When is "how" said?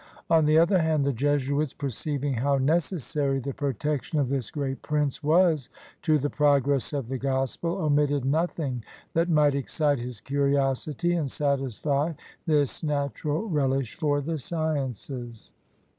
2.33-2.57